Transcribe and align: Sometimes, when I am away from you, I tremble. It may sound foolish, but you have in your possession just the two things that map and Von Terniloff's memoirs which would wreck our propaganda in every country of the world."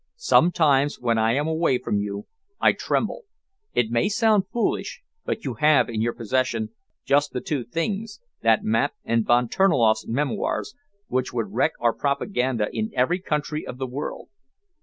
Sometimes, 0.15 0.99
when 0.99 1.19
I 1.19 1.33
am 1.33 1.45
away 1.47 1.77
from 1.77 1.99
you, 1.99 2.25
I 2.59 2.71
tremble. 2.71 3.25
It 3.75 3.91
may 3.91 4.09
sound 4.09 4.45
foolish, 4.51 5.03
but 5.25 5.45
you 5.45 5.53
have 5.59 5.89
in 5.89 6.01
your 6.01 6.15
possession 6.15 6.69
just 7.05 7.33
the 7.33 7.39
two 7.39 7.63
things 7.63 8.19
that 8.41 8.63
map 8.63 8.95
and 9.03 9.23
Von 9.23 9.47
Terniloff's 9.47 10.07
memoirs 10.07 10.73
which 11.05 11.31
would 11.33 11.53
wreck 11.53 11.73
our 11.79 11.93
propaganda 11.93 12.67
in 12.73 12.89
every 12.95 13.19
country 13.19 13.63
of 13.67 13.77
the 13.77 13.85
world." 13.85 14.29